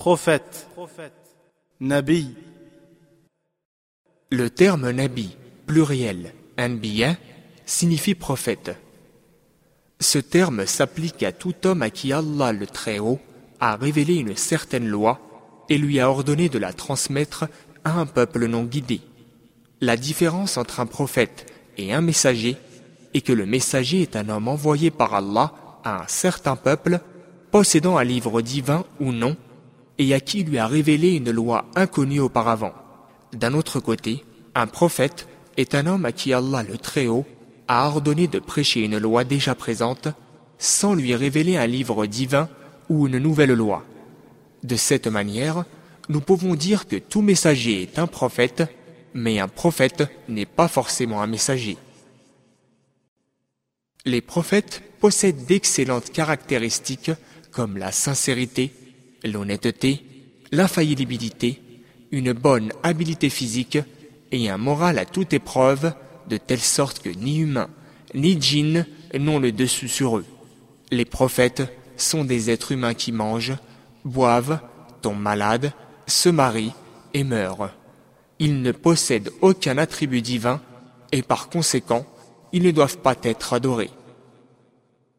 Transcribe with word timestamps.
prophète, 0.00 0.66
nabi, 1.78 2.34
Le 4.30 4.48
terme 4.48 4.92
nabi, 4.92 5.36
pluriel, 5.66 6.32
anbiya, 6.58 7.16
signifie 7.66 8.14
prophète. 8.14 8.70
Ce 10.00 10.18
terme 10.18 10.64
s'applique 10.64 11.22
à 11.22 11.32
tout 11.32 11.66
homme 11.66 11.82
à 11.82 11.90
qui 11.90 12.14
Allah 12.14 12.54
le 12.54 12.66
Très-Haut 12.66 13.20
a 13.60 13.76
révélé 13.76 14.14
une 14.14 14.36
certaine 14.36 14.88
loi 14.88 15.20
et 15.68 15.76
lui 15.76 16.00
a 16.00 16.08
ordonné 16.08 16.48
de 16.48 16.58
la 16.58 16.72
transmettre 16.72 17.44
à 17.84 18.00
un 18.00 18.06
peuple 18.06 18.46
non 18.46 18.64
guidé. 18.64 19.02
La 19.82 19.98
différence 19.98 20.56
entre 20.56 20.80
un 20.80 20.86
prophète 20.86 21.52
et 21.76 21.92
un 21.92 22.00
messager 22.00 22.56
est 23.12 23.20
que 23.20 23.34
le 23.34 23.44
messager 23.44 24.00
est 24.00 24.16
un 24.16 24.30
homme 24.30 24.48
envoyé 24.48 24.90
par 24.90 25.14
Allah 25.14 25.52
à 25.84 26.04
un 26.04 26.08
certain 26.08 26.56
peuple, 26.56 27.00
possédant 27.50 27.98
un 27.98 28.04
livre 28.04 28.40
divin 28.40 28.86
ou 28.98 29.12
non, 29.12 29.36
et 30.00 30.14
à 30.14 30.20
qui 30.20 30.44
lui 30.44 30.56
a 30.56 30.66
révélé 30.66 31.16
une 31.16 31.30
loi 31.30 31.66
inconnue 31.76 32.20
auparavant. 32.20 32.72
D'un 33.34 33.52
autre 33.52 33.80
côté, 33.80 34.24
un 34.54 34.66
prophète 34.66 35.28
est 35.58 35.74
un 35.74 35.86
homme 35.86 36.06
à 36.06 36.12
qui 36.12 36.32
Allah 36.32 36.62
le 36.62 36.78
Très-Haut 36.78 37.26
a 37.68 37.86
ordonné 37.86 38.26
de 38.26 38.38
prêcher 38.38 38.80
une 38.80 38.96
loi 38.96 39.24
déjà 39.24 39.54
présente 39.54 40.08
sans 40.56 40.94
lui 40.94 41.14
révéler 41.14 41.58
un 41.58 41.66
livre 41.66 42.06
divin 42.06 42.48
ou 42.88 43.08
une 43.08 43.18
nouvelle 43.18 43.52
loi. 43.52 43.84
De 44.62 44.74
cette 44.74 45.06
manière, 45.06 45.64
nous 46.08 46.22
pouvons 46.22 46.54
dire 46.54 46.88
que 46.88 46.96
tout 46.96 47.20
messager 47.20 47.82
est 47.82 47.98
un 47.98 48.06
prophète, 48.06 48.62
mais 49.12 49.38
un 49.38 49.48
prophète 49.48 50.04
n'est 50.30 50.46
pas 50.46 50.68
forcément 50.68 51.20
un 51.20 51.26
messager. 51.26 51.76
Les 54.06 54.22
prophètes 54.22 54.82
possèdent 54.98 55.44
d'excellentes 55.44 56.10
caractéristiques 56.10 57.12
comme 57.50 57.76
la 57.76 57.92
sincérité, 57.92 58.72
l'honnêteté, 59.24 60.04
l'infaillibilité, 60.52 61.60
une 62.10 62.32
bonne 62.32 62.72
habileté 62.82 63.30
physique 63.30 63.78
et 64.32 64.48
un 64.48 64.58
moral 64.58 64.98
à 64.98 65.04
toute 65.04 65.32
épreuve, 65.32 65.92
de 66.28 66.36
telle 66.36 66.60
sorte 66.60 67.00
que 67.00 67.10
ni 67.10 67.38
humains, 67.38 67.70
ni 68.14 68.40
djinns 68.40 68.86
n'ont 69.18 69.38
le 69.38 69.52
dessus 69.52 69.88
sur 69.88 70.18
eux. 70.18 70.24
Les 70.90 71.04
prophètes 71.04 71.62
sont 71.96 72.24
des 72.24 72.50
êtres 72.50 72.72
humains 72.72 72.94
qui 72.94 73.12
mangent, 73.12 73.56
boivent, 74.04 74.60
tombent 75.02 75.20
malades, 75.20 75.72
se 76.06 76.28
marient 76.28 76.72
et 77.14 77.24
meurent. 77.24 77.70
Ils 78.38 78.62
ne 78.62 78.72
possèdent 78.72 79.30
aucun 79.40 79.78
attribut 79.78 80.22
divin 80.22 80.60
et 81.12 81.22
par 81.22 81.48
conséquent, 81.48 82.06
ils 82.52 82.62
ne 82.62 82.70
doivent 82.70 82.98
pas 82.98 83.16
être 83.22 83.52
adorés. 83.52 83.90